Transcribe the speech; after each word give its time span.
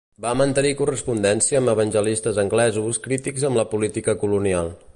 Va 0.25 0.29
mantenir 0.39 0.69
correspondència 0.77 1.59
amb 1.59 1.73
evangelistes 1.73 2.39
anglesos 2.45 2.99
crítics 3.05 3.47
amb 3.51 3.61
la 3.61 3.67
política 3.75 4.17
colonial. 4.25 4.73